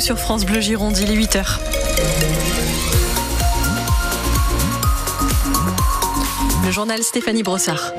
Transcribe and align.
Sur 0.00 0.18
France 0.18 0.46
Bleu 0.46 0.60
Gironde, 0.60 0.96
il 0.98 1.10
est 1.10 1.16
8h. 1.16 1.58
Journal 6.72 7.02
Stéphanie 7.02 7.42
Brossard. 7.42 7.92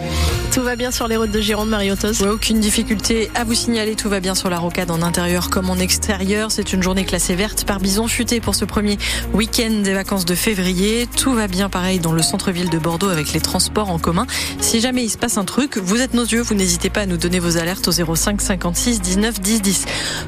Tout 0.51 0.61
va 0.61 0.75
bien 0.75 0.91
sur 0.91 1.07
les 1.07 1.15
routes 1.15 1.31
de 1.31 1.41
Gironde, 1.41 1.69
Mariotos 1.69 2.21
ouais, 2.21 2.27
Aucune 2.27 2.59
difficulté 2.59 3.31
à 3.35 3.43
vous 3.43 3.53
signaler. 3.53 3.95
Tout 3.95 4.09
va 4.09 4.19
bien 4.19 4.35
sur 4.35 4.49
la 4.49 4.59
rocade 4.59 4.91
en 4.91 5.01
intérieur 5.01 5.49
comme 5.49 5.69
en 5.69 5.77
extérieur. 5.77 6.51
C'est 6.51 6.73
une 6.73 6.83
journée 6.83 7.05
classée 7.05 7.35
verte 7.35 7.65
par 7.65 7.79
bison 7.79 8.07
futé 8.07 8.39
pour 8.39 8.55
ce 8.55 8.65
premier 8.65 8.97
week-end 9.33 9.81
des 9.83 9.93
vacances 9.93 10.25
de 10.25 10.35
février. 10.35 11.07
Tout 11.17 11.33
va 11.33 11.47
bien 11.47 11.69
pareil 11.69 11.99
dans 11.99 12.13
le 12.13 12.21
centre-ville 12.21 12.69
de 12.69 12.77
Bordeaux 12.77 13.09
avec 13.09 13.33
les 13.33 13.41
transports 13.41 13.89
en 13.89 13.99
commun. 13.99 14.25
Si 14.59 14.79
jamais 14.79 15.03
il 15.03 15.09
se 15.09 15.17
passe 15.17 15.37
un 15.37 15.45
truc, 15.45 15.77
vous 15.77 16.01
êtes 16.01 16.13
nos 16.13 16.25
yeux. 16.25 16.41
Vous 16.41 16.55
n'hésitez 16.55 16.89
pas 16.89 17.01
à 17.01 17.05
nous 17.05 17.17
donner 17.17 17.39
vos 17.39 17.57
alertes 17.57 17.87
au 17.87 18.15
05 18.15 18.41
56 18.41 19.01
19 19.01 19.39
10 19.39 19.61
10. 19.61 19.85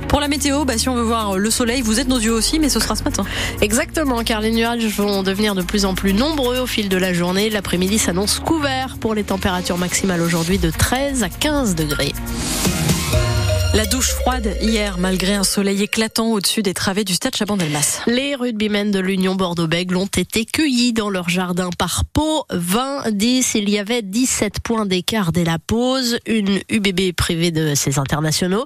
Pour 0.08 0.20
la 0.20 0.28
météo, 0.28 0.66
bah, 0.66 0.78
si 0.78 0.90
on 0.90 0.96
veut 0.96 1.04
voir 1.04 1.38
le 1.38 1.50
soleil, 1.52 1.82
vous 1.82 2.00
êtes 2.00 2.08
nos 2.08 2.20
yeux 2.20 2.34
aussi, 2.34 2.60
mais 2.60 2.70
ce 2.70 2.80
sera 2.80 2.96
ce 2.96 3.04
matin. 3.04 3.26
Exactement, 3.62 4.24
car 4.24 4.42
les 4.42 4.52
nuages 4.52 4.86
vont 4.86 5.24
devenir 5.24 5.56
de 5.56 5.62
plus 5.62 5.86
en 5.86 5.94
plus 5.96 6.14
nombreux 6.14 6.60
au 6.60 6.68
fil 6.68 6.90
de 6.90 6.98
la 6.98 7.14
journée. 7.14 7.50
L'après-midi 7.50 8.00
s'annonce 8.00 8.35
couvert 8.40 8.98
pour 9.00 9.16
les 9.16 9.24
températures 9.24 9.78
maximales 9.78 10.22
aujourd'hui 10.22 10.58
de 10.58 10.70
13 10.70 11.24
à 11.24 11.30
15 11.30 11.76
degrés. 11.76 12.14
La 13.76 13.86
douche 13.86 14.12
froide 14.12 14.56
hier, 14.62 14.98
malgré 14.98 15.34
un 15.34 15.44
soleil 15.44 15.84
éclatant 15.84 16.32
au-dessus 16.32 16.62
des 16.62 16.74
travées 16.74 17.04
du 17.04 17.14
stade 17.14 17.36
Chaban-Delmas. 17.36 18.04
Les 18.08 18.34
rugbymen 18.34 18.90
de 18.90 19.00
l'Union 19.00 19.36
Bordeaux-Bègles 19.36 19.98
ont 19.98 20.06
été 20.06 20.46
cueillis 20.46 20.94
dans 20.94 21.10
leur 21.10 21.28
jardin 21.28 21.70
par 21.78 22.06
pot. 22.06 22.46
20-10, 22.52 23.58
il 23.58 23.70
y 23.70 23.78
avait 23.78 24.02
17 24.02 24.62
points 24.62 24.86
d'écart 24.86 25.34
dès 25.34 25.44
la 25.44 25.60
pause. 25.60 26.20
Une 26.26 26.62
UBB 26.70 27.12
privée 27.18 27.52
de 27.52 27.76
ses 27.76 28.00
internationaux. 28.00 28.64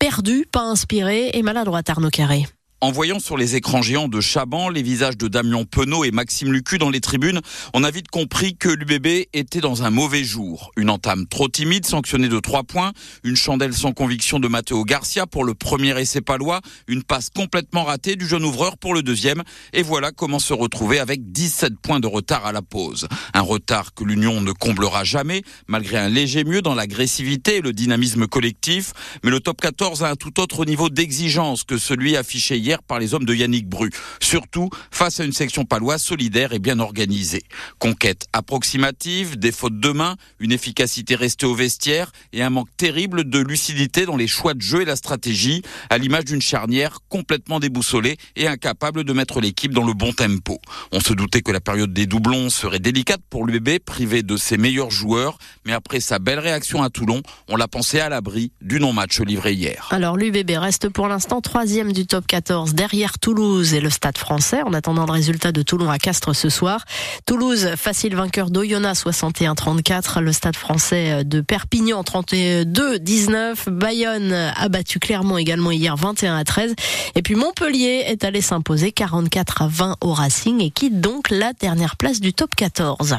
Perdue, 0.00 0.44
pas 0.50 0.62
inspirée 0.62 1.30
et 1.34 1.42
maladroite 1.42 1.88
Arnaud 1.88 2.10
Carré. 2.10 2.44
En 2.80 2.92
voyant 2.92 3.18
sur 3.18 3.36
les 3.36 3.56
écrans 3.56 3.82
géants 3.82 4.06
de 4.06 4.20
Chaban 4.20 4.68
les 4.68 4.82
visages 4.82 5.16
de 5.16 5.26
Damien 5.26 5.64
Penaud 5.64 6.04
et 6.04 6.12
Maxime 6.12 6.52
Lucu 6.52 6.78
dans 6.78 6.90
les 6.90 7.00
tribunes, 7.00 7.40
on 7.74 7.82
a 7.82 7.90
vite 7.90 8.06
compris 8.06 8.56
que 8.56 8.68
l'UBB 8.68 9.26
était 9.32 9.60
dans 9.60 9.82
un 9.82 9.90
mauvais 9.90 10.22
jour. 10.22 10.70
Une 10.76 10.88
entame 10.88 11.26
trop 11.26 11.48
timide, 11.48 11.84
sanctionnée 11.84 12.28
de 12.28 12.38
trois 12.38 12.62
points, 12.62 12.92
une 13.24 13.34
chandelle 13.34 13.74
sans 13.74 13.90
conviction 13.90 14.38
de 14.38 14.46
Matteo 14.46 14.84
Garcia 14.84 15.26
pour 15.26 15.42
le 15.42 15.54
premier 15.54 16.00
essai 16.00 16.20
palois, 16.20 16.60
une 16.86 17.02
passe 17.02 17.30
complètement 17.30 17.82
ratée 17.82 18.14
du 18.14 18.28
jeune 18.28 18.44
ouvreur 18.44 18.78
pour 18.78 18.94
le 18.94 19.02
deuxième, 19.02 19.42
et 19.72 19.82
voilà 19.82 20.12
comment 20.12 20.38
se 20.38 20.52
retrouver 20.52 21.00
avec 21.00 21.32
17 21.32 21.80
points 21.82 21.98
de 21.98 22.06
retard 22.06 22.46
à 22.46 22.52
la 22.52 22.62
pause. 22.62 23.08
Un 23.34 23.40
retard 23.40 23.92
que 23.92 24.04
l'Union 24.04 24.40
ne 24.40 24.52
comblera 24.52 25.02
jamais, 25.02 25.42
malgré 25.66 25.98
un 25.98 26.08
léger 26.08 26.44
mieux 26.44 26.62
dans 26.62 26.76
l'agressivité 26.76 27.56
et 27.56 27.60
le 27.60 27.72
dynamisme 27.72 28.28
collectif, 28.28 28.92
mais 29.24 29.32
le 29.32 29.40
top 29.40 29.60
14 29.60 30.04
a 30.04 30.10
un 30.10 30.16
tout 30.16 30.38
autre 30.38 30.64
niveau 30.64 30.90
d'exigence 30.90 31.64
que 31.64 31.76
celui 31.76 32.16
affiché 32.16 32.56
hier 32.56 32.67
par 32.76 32.98
les 32.98 33.14
hommes 33.14 33.24
de 33.24 33.34
Yannick 33.34 33.68
Bru. 33.68 33.90
Surtout 34.20 34.68
face 34.90 35.20
à 35.20 35.24
une 35.24 35.32
section 35.32 35.64
paloise 35.64 36.02
solidaire 36.02 36.52
et 36.52 36.58
bien 36.58 36.78
organisée. 36.80 37.42
Conquête 37.78 38.26
approximative, 38.32 39.38
des 39.38 39.52
fautes 39.52 39.80
de 39.80 39.90
main, 39.90 40.16
une 40.38 40.52
efficacité 40.52 41.14
restée 41.14 41.46
au 41.46 41.54
vestiaire 41.54 42.12
et 42.32 42.42
un 42.42 42.50
manque 42.50 42.68
terrible 42.76 43.28
de 43.28 43.38
lucidité 43.38 44.04
dans 44.04 44.16
les 44.16 44.26
choix 44.26 44.54
de 44.54 44.60
jeu 44.60 44.82
et 44.82 44.84
la 44.84 44.96
stratégie, 44.96 45.62
à 45.90 45.98
l'image 45.98 46.24
d'une 46.26 46.42
charnière 46.42 46.98
complètement 47.08 47.60
déboussolée 47.60 48.16
et 48.36 48.46
incapable 48.46 49.04
de 49.04 49.12
mettre 49.12 49.40
l'équipe 49.40 49.72
dans 49.72 49.84
le 49.84 49.94
bon 49.94 50.12
tempo. 50.12 50.58
On 50.92 51.00
se 51.00 51.12
doutait 51.12 51.42
que 51.42 51.52
la 51.52 51.60
période 51.60 51.92
des 51.92 52.06
doublons 52.06 52.50
serait 52.50 52.80
délicate 52.80 53.20
pour 53.30 53.46
l'UBB, 53.46 53.78
privé 53.78 54.22
de 54.22 54.36
ses 54.36 54.58
meilleurs 54.58 54.90
joueurs, 54.90 55.38
mais 55.64 55.72
après 55.72 56.00
sa 56.00 56.18
belle 56.18 56.38
réaction 56.38 56.82
à 56.82 56.90
Toulon, 56.90 57.22
on 57.48 57.56
l'a 57.56 57.68
pensé 57.68 58.00
à 58.00 58.08
l'abri 58.08 58.52
du 58.60 58.80
non-match 58.80 59.20
livré 59.20 59.52
hier. 59.52 59.88
Alors 59.90 60.16
l'UBB 60.16 60.50
reste 60.56 60.88
pour 60.88 61.08
l'instant 61.08 61.40
troisième 61.40 61.92
du 61.92 62.06
top 62.06 62.26
14 62.26 62.57
derrière 62.66 63.18
Toulouse 63.18 63.74
et 63.74 63.80
le 63.80 63.90
Stade 63.90 64.18
français 64.18 64.62
en 64.62 64.72
attendant 64.72 65.06
le 65.06 65.12
résultat 65.12 65.52
de 65.52 65.62
Toulon 65.62 65.90
à 65.90 65.98
Castres 65.98 66.34
ce 66.34 66.48
soir. 66.48 66.84
Toulouse, 67.26 67.70
facile 67.76 68.16
vainqueur 68.16 68.50
d'Oyonnax 68.50 69.04
61-34. 69.04 70.20
Le 70.20 70.32
Stade 70.32 70.56
français 70.56 71.24
de 71.24 71.40
Perpignan 71.40 72.02
32-19. 72.02 73.70
Bayonne 73.70 74.32
a 74.32 74.68
battu 74.68 74.98
Clermont 74.98 75.38
également 75.38 75.70
hier 75.70 75.96
21 75.96 76.36
à 76.36 76.44
13. 76.44 76.74
Et 77.14 77.22
puis 77.22 77.34
Montpellier 77.34 78.04
est 78.06 78.24
allé 78.24 78.40
s'imposer 78.40 78.92
44 78.92 79.62
à 79.62 79.68
20 79.68 79.96
au 80.00 80.12
Racing 80.12 80.60
et 80.60 80.70
quitte 80.70 81.00
donc 81.00 81.30
la 81.30 81.52
dernière 81.52 81.96
place 81.96 82.20
du 82.20 82.32
top 82.32 82.54
14. 82.56 83.16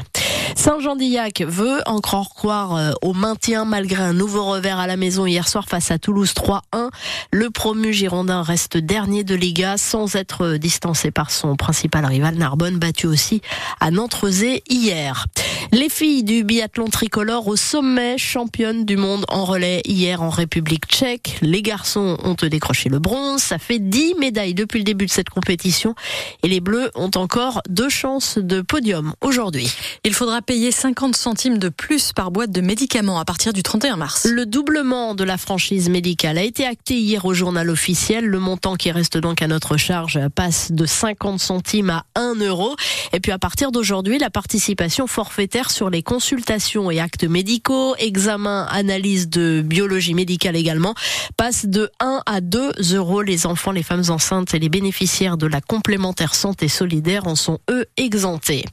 Saint-Jean-d'Illac 0.54 1.42
veut 1.46 1.80
encore 1.86 2.34
croire 2.34 2.76
euh, 2.76 2.92
au 3.02 3.12
maintien 3.12 3.64
malgré 3.64 4.02
un 4.02 4.12
nouveau 4.12 4.44
revers 4.44 4.78
à 4.78 4.86
la 4.86 4.96
maison 4.96 5.26
hier 5.26 5.48
soir 5.48 5.68
face 5.68 5.90
à 5.90 5.98
Toulouse 5.98 6.32
3-1. 6.34 6.90
Le 7.32 7.50
promu 7.50 7.92
girondin 7.92 8.42
reste 8.42 8.76
dernier 8.76 9.24
de 9.24 9.34
Liga 9.34 9.76
sans 9.76 10.16
être 10.16 10.56
distancé 10.56 11.10
par 11.10 11.30
son 11.30 11.56
principal 11.56 12.04
rival 12.04 12.34
Narbonne 12.34 12.78
battu 12.78 13.06
aussi 13.06 13.42
à 13.80 13.90
Nantrezé 13.90 14.62
hier. 14.68 15.26
Les 15.72 15.88
filles 15.88 16.24
du 16.24 16.42
biathlon 16.42 16.86
tricolore 16.86 17.46
au 17.46 17.54
sommet, 17.54 18.18
championnes 18.18 18.84
du 18.84 18.96
monde 18.96 19.24
en 19.28 19.44
relais 19.44 19.82
hier 19.84 20.20
en 20.20 20.28
République 20.28 20.86
tchèque. 20.86 21.38
Les 21.42 21.62
garçons 21.62 22.18
ont 22.24 22.34
décroché 22.34 22.88
le 22.88 22.98
bronze. 22.98 23.40
Ça 23.40 23.58
fait 23.58 23.78
10 23.78 24.16
médailles 24.18 24.54
depuis 24.54 24.78
le 24.78 24.84
début 24.84 25.06
de 25.06 25.12
cette 25.12 25.30
compétition. 25.30 25.94
Et 26.42 26.48
les 26.48 26.58
bleus 26.58 26.90
ont 26.96 27.12
encore 27.14 27.62
deux 27.68 27.88
chances 27.88 28.36
de 28.36 28.62
podium 28.62 29.14
aujourd'hui. 29.20 29.72
Il 30.02 30.12
faudra 30.12 30.42
payer 30.42 30.72
50 30.72 31.14
centimes 31.14 31.58
de 31.58 31.68
plus 31.68 32.12
par 32.12 32.32
boîte 32.32 32.50
de 32.50 32.62
médicaments 32.62 33.20
à 33.20 33.24
partir 33.24 33.52
du 33.52 33.62
31 33.62 33.94
mars. 33.94 34.26
Le 34.28 34.46
doublement 34.46 35.14
de 35.14 35.22
la 35.22 35.38
franchise 35.38 35.88
médicale 35.88 36.38
a 36.38 36.42
été 36.42 36.66
acté 36.66 36.94
hier 36.98 37.24
au 37.24 37.32
journal 37.32 37.70
officiel. 37.70 38.24
Le 38.24 38.40
montant 38.40 38.74
qui 38.74 38.90
reste 38.90 39.18
donc 39.18 39.40
à 39.40 39.46
notre 39.46 39.76
charge 39.76 40.18
passe 40.34 40.72
de 40.72 40.84
50 40.84 41.38
centimes 41.38 41.90
à 41.90 42.06
1 42.16 42.40
euro. 42.40 42.74
Et 43.12 43.20
puis 43.20 43.30
à 43.30 43.38
partir 43.38 43.70
d'aujourd'hui, 43.70 44.18
la 44.18 44.30
participation 44.30 45.06
forfaitaire 45.06 45.59
sur 45.68 45.90
les 45.90 46.02
consultations 46.02 46.90
et 46.90 47.00
actes 47.00 47.24
médicaux, 47.24 47.94
examens, 47.98 48.66
analyse 48.70 49.28
de 49.28 49.60
biologie 49.60 50.14
médicale 50.14 50.56
également, 50.56 50.94
passe 51.36 51.66
de 51.66 51.90
1 52.00 52.22
à 52.24 52.40
2 52.40 52.94
euros. 52.94 53.20
Les 53.20 53.44
enfants, 53.44 53.72
les 53.72 53.82
femmes 53.82 54.04
enceintes 54.08 54.54
et 54.54 54.58
les 54.58 54.70
bénéficiaires 54.70 55.36
de 55.36 55.46
la 55.46 55.60
complémentaire 55.60 56.34
santé 56.34 56.68
solidaire 56.68 57.26
en 57.26 57.34
sont 57.34 57.58
eux 57.68 57.84
exemptés. 57.98 58.64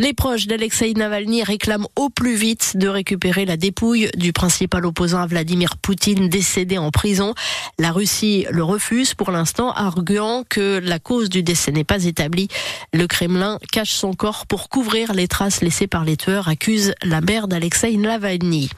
Les 0.00 0.14
proches 0.14 0.46
d'Alexei 0.46 0.94
Navalny 0.94 1.42
réclament 1.42 1.86
au 1.94 2.08
plus 2.08 2.34
vite 2.34 2.78
de 2.78 2.88
récupérer 2.88 3.44
la 3.44 3.58
dépouille 3.58 4.08
du 4.16 4.32
principal 4.32 4.86
opposant 4.86 5.20
à 5.20 5.26
Vladimir 5.26 5.76
Poutine 5.76 6.30
décédé 6.30 6.78
en 6.78 6.90
prison. 6.90 7.34
La 7.78 7.92
Russie 7.92 8.46
le 8.50 8.64
refuse 8.64 9.12
pour 9.12 9.30
l'instant, 9.30 9.72
arguant 9.72 10.42
que 10.48 10.80
la 10.82 10.98
cause 10.98 11.28
du 11.28 11.42
décès 11.42 11.70
n'est 11.70 11.84
pas 11.84 12.06
établie. 12.06 12.48
Le 12.94 13.06
Kremlin 13.06 13.58
cache 13.72 13.92
son 13.92 14.14
corps 14.14 14.46
pour 14.46 14.70
couvrir 14.70 15.12
les 15.12 15.28
traces 15.28 15.60
laissées 15.60 15.86
par 15.86 16.06
les 16.06 16.16
tueurs, 16.16 16.48
accuse 16.48 16.94
la 17.02 17.20
mère 17.20 17.46
d'Alexei 17.46 17.98
Navalny. 17.98 18.70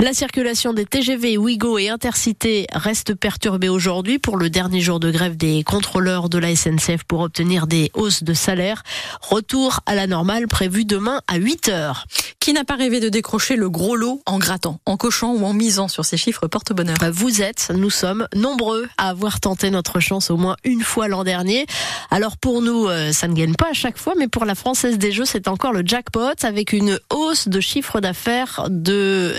La 0.00 0.12
circulation 0.12 0.72
des 0.72 0.86
TGV, 0.86 1.38
Ouigo 1.38 1.78
et 1.78 1.88
Intercité 1.88 2.66
reste 2.72 3.14
perturbée 3.14 3.68
aujourd'hui 3.68 4.18
pour 4.18 4.36
le 4.36 4.50
dernier 4.50 4.80
jour 4.80 4.98
de 4.98 5.10
grève 5.10 5.36
des 5.36 5.62
contrôleurs 5.62 6.28
de 6.28 6.38
la 6.38 6.54
SNCF 6.54 7.04
pour 7.04 7.20
obtenir 7.20 7.68
des 7.68 7.92
hausses 7.94 8.24
de 8.24 8.34
salaire. 8.34 8.82
Retour 9.20 9.80
à 9.86 9.94
la 9.94 10.06
normale 10.08 10.48
prévu 10.48 10.84
demain 10.84 11.20
à 11.28 11.36
8 11.36 11.68
heures. 11.68 12.06
Qui 12.40 12.52
n'a 12.52 12.64
pas 12.64 12.74
rêvé 12.74 13.00
de 13.00 13.08
décrocher 13.08 13.56
le 13.56 13.70
gros 13.70 13.96
lot 13.96 14.20
en 14.26 14.38
grattant, 14.38 14.78
en 14.84 14.98
cochant 14.98 15.32
ou 15.32 15.46
en 15.46 15.54
misant 15.54 15.88
sur 15.88 16.04
ces 16.04 16.18
chiffres 16.18 16.46
porte-bonheur? 16.46 16.98
Vous 17.10 17.40
êtes, 17.40 17.72
nous 17.74 17.88
sommes 17.88 18.28
nombreux 18.34 18.86
à 18.98 19.08
avoir 19.08 19.40
tenté 19.40 19.70
notre 19.70 19.98
chance 19.98 20.30
au 20.30 20.36
moins 20.36 20.56
une 20.62 20.82
fois 20.82 21.08
l'an 21.08 21.24
dernier. 21.24 21.64
Alors 22.10 22.36
pour 22.36 22.60
nous, 22.60 22.86
euh, 22.86 23.12
ça 23.12 23.28
ne 23.28 23.34
gagne 23.34 23.54
pas 23.54 23.70
à 23.70 23.72
chaque 23.72 23.96
fois, 23.96 24.12
mais 24.18 24.28
pour 24.28 24.44
la 24.44 24.54
Française 24.54 24.98
des 24.98 25.10
Jeux, 25.10 25.24
c'est 25.24 25.48
encore 25.48 25.72
le 25.72 25.82
jackpot 25.86 26.34
avec 26.42 26.74
une 26.74 26.98
hausse 27.10 27.48
de 27.48 27.60
chiffre 27.60 28.00
d'affaires 28.00 28.66
de 28.68 29.32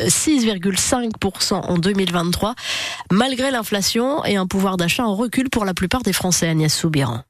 6,5% 0.46 1.54
en 1.54 1.78
2023, 1.78 2.56
malgré 3.12 3.52
l'inflation 3.52 4.24
et 4.26 4.36
un 4.36 4.48
pouvoir 4.48 4.78
d'achat 4.78 5.06
en 5.06 5.16
recul 5.16 5.50
pour 5.50 5.66
la 5.66 5.74
plupart 5.74 6.04
des 6.04 6.14
Français, 6.14 6.48
Agnès 6.48 6.74
Soubiran. 6.74 7.22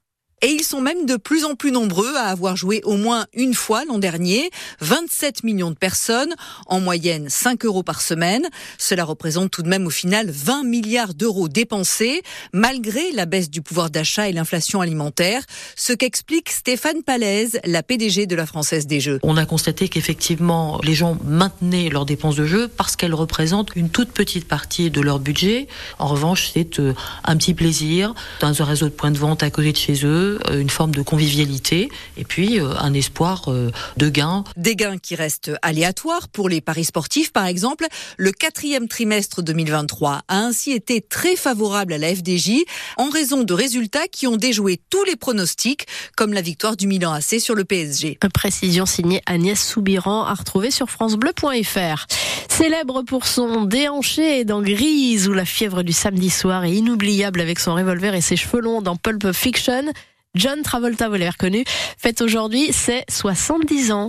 Et 0.46 0.50
ils 0.50 0.62
sont 0.62 0.80
même 0.80 1.06
de 1.06 1.16
plus 1.16 1.44
en 1.44 1.56
plus 1.56 1.72
nombreux 1.72 2.14
à 2.14 2.26
avoir 2.26 2.54
joué 2.54 2.80
au 2.84 2.96
moins 2.96 3.26
une 3.34 3.52
fois 3.52 3.84
l'an 3.84 3.98
dernier. 3.98 4.48
27 4.80 5.42
millions 5.42 5.72
de 5.72 5.76
personnes, 5.76 6.32
en 6.66 6.78
moyenne 6.78 7.28
5 7.28 7.64
euros 7.64 7.82
par 7.82 8.00
semaine. 8.00 8.46
Cela 8.78 9.02
représente 9.02 9.50
tout 9.50 9.64
de 9.64 9.68
même 9.68 9.88
au 9.88 9.90
final 9.90 10.30
20 10.30 10.62
milliards 10.62 11.14
d'euros 11.14 11.48
dépensés, 11.48 12.22
malgré 12.52 13.10
la 13.10 13.26
baisse 13.26 13.50
du 13.50 13.60
pouvoir 13.60 13.90
d'achat 13.90 14.28
et 14.28 14.32
l'inflation 14.32 14.80
alimentaire. 14.80 15.42
Ce 15.74 15.92
qu'explique 15.92 16.50
Stéphane 16.50 17.02
Palaise, 17.02 17.58
la 17.64 17.82
PDG 17.82 18.26
de 18.26 18.36
la 18.36 18.46
Française 18.46 18.86
des 18.86 19.00
Jeux. 19.00 19.18
On 19.24 19.36
a 19.36 19.46
constaté 19.46 19.88
qu'effectivement, 19.88 20.78
les 20.84 20.94
gens 20.94 21.18
maintenaient 21.24 21.88
leurs 21.88 22.06
dépenses 22.06 22.36
de 22.36 22.46
jeu 22.46 22.68
parce 22.68 22.94
qu'elles 22.94 23.14
représentent 23.14 23.74
une 23.74 23.90
toute 23.90 24.12
petite 24.12 24.46
partie 24.46 24.92
de 24.92 25.00
leur 25.00 25.18
budget. 25.18 25.66
En 25.98 26.06
revanche, 26.06 26.52
c'est 26.54 26.78
euh, 26.78 26.94
un 27.24 27.36
petit 27.36 27.54
plaisir 27.54 28.14
dans 28.38 28.62
un 28.62 28.64
réseau 28.64 28.86
de 28.86 28.94
points 28.94 29.10
de 29.10 29.18
vente 29.18 29.42
à 29.42 29.50
côté 29.50 29.72
de 29.72 29.76
chez 29.76 30.06
eux 30.06 30.35
jeu, 30.36 30.58
une 30.58 30.70
forme 30.70 30.92
de 30.92 31.02
convivialité 31.02 31.90
et 32.16 32.24
puis 32.24 32.58
un 32.60 32.94
espoir 32.94 33.50
de 33.96 34.08
gain. 34.08 34.44
Des 34.56 34.76
gains 34.76 34.98
qui 34.98 35.14
restent 35.14 35.52
aléatoires 35.62 36.28
pour 36.28 36.48
les 36.48 36.60
paris 36.60 36.84
sportifs, 36.84 37.32
par 37.32 37.46
exemple. 37.46 37.86
Le 38.16 38.32
quatrième 38.32 38.88
trimestre 38.88 39.42
2023 39.42 40.22
a 40.28 40.38
ainsi 40.38 40.72
été 40.72 41.00
très 41.00 41.36
favorable 41.36 41.92
à 41.92 41.98
la 41.98 42.14
FDJ 42.14 42.64
en 42.96 43.08
raison 43.08 43.42
de 43.42 43.54
résultats 43.54 44.08
qui 44.08 44.26
ont 44.26 44.36
déjoué 44.36 44.80
tous 44.90 45.04
les 45.04 45.16
pronostics, 45.16 45.86
comme 46.16 46.32
la 46.32 46.40
victoire 46.40 46.76
du 46.76 46.86
Milan 46.86 47.12
AC 47.12 47.40
sur 47.40 47.54
le 47.54 47.64
PSG. 47.64 48.18
Précision 48.32 48.86
signée 48.86 49.22
Agnès 49.26 49.60
Soubiran 49.60 50.24
à 50.24 50.34
retrouver 50.34 50.70
sur 50.70 50.90
francebleu.fr. 50.90 52.06
Célèbre 52.48 53.02
pour 53.02 53.26
son 53.26 53.64
déhanché 53.64 54.44
dans 54.44 54.62
Grise 54.62 55.28
où 55.28 55.32
la 55.32 55.44
fièvre 55.44 55.82
du 55.82 55.92
samedi 55.92 56.30
soir 56.30 56.64
est 56.64 56.72
inoubliable 56.72 57.40
avec 57.40 57.58
son 57.58 57.74
revolver 57.74 58.14
et 58.14 58.20
ses 58.20 58.36
cheveux 58.36 58.60
longs 58.60 58.82
dans 58.82 58.96
Pulp 58.96 59.32
Fiction. 59.32 59.92
John 60.36 60.60
Travolta, 60.62 61.08
vous 61.08 61.14
l'avez 61.14 61.30
reconnu, 61.30 61.64
fête 61.96 62.20
aujourd'hui 62.20 62.70
ses 62.70 63.04
70 63.08 63.90
ans. 63.90 64.06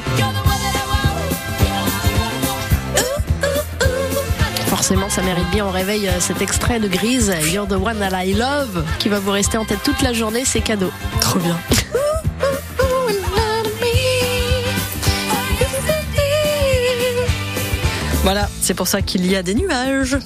Forcément, 4.67 5.09
ça 5.09 5.21
mérite 5.21 5.49
bien. 5.51 5.65
On 5.65 5.71
réveille 5.71 6.09
euh, 6.09 6.19
cet 6.19 6.41
extrait 6.41 6.81
de 6.81 6.89
Grise, 6.89 7.33
You're 7.51 7.65
the 7.65 7.73
one 7.73 7.97
that 7.99 8.23
I 8.23 8.33
love, 8.33 8.83
qui 8.99 9.07
va 9.07 9.19
vous 9.19 9.31
rester 9.31 9.57
en 9.57 9.63
tête 9.63 9.79
toute 9.83 10.01
la 10.01 10.11
journée. 10.11 10.43
C'est 10.45 10.61
cadeau. 10.61 10.91
Trop 11.21 11.39
bien. 11.39 11.57
Voilà, 18.23 18.49
c'est 18.61 18.73
pour 18.73 18.89
ça 18.89 19.01
qu'il 19.01 19.25
y 19.25 19.37
a 19.37 19.41
des 19.41 19.55
nuages. 19.55 20.17